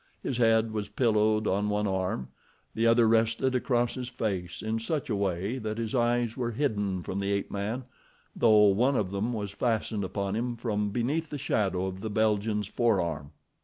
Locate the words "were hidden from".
6.35-7.19